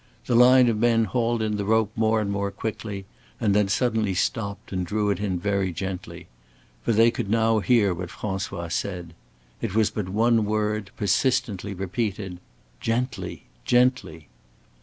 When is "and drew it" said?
4.71-5.19